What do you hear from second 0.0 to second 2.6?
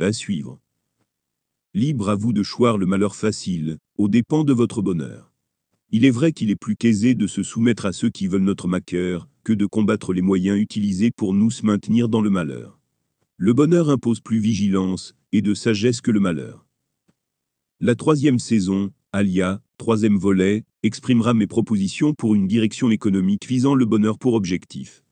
À suivre. Libre à vous de